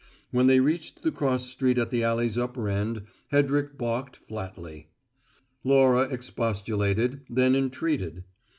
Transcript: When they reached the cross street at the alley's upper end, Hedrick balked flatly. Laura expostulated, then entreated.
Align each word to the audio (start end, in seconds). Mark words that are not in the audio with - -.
When 0.31 0.47
they 0.47 0.59
reached 0.59 1.03
the 1.03 1.11
cross 1.11 1.45
street 1.45 1.77
at 1.77 1.91
the 1.91 2.03
alley's 2.03 2.35
upper 2.35 2.67
end, 2.67 3.03
Hedrick 3.31 3.77
balked 3.77 4.15
flatly. 4.15 4.87
Laura 5.63 6.07
expostulated, 6.09 7.21
then 7.29 7.53
entreated. 7.55 8.23